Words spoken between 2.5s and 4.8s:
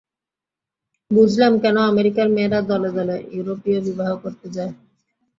দলে দলে ইউরোপীয় বিবাহ করতে যায়।